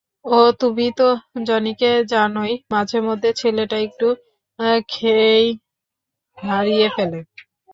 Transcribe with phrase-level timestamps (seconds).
[0.25, 1.07] ওহ, তুমি তো
[1.43, 4.07] জনিকে জানোই, মাঝে মধ্যে ছেলেটা একটু
[4.89, 5.45] খেই
[6.37, 7.19] হারিয়ে ফেলে।